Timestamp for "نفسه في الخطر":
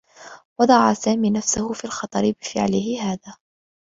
1.31-2.31